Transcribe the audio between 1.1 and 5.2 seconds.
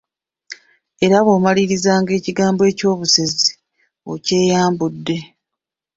bw’omaliriza ng’ekitambo ky’obusezi okyeyambudde.